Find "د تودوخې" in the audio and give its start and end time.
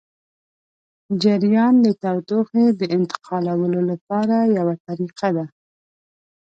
1.85-2.65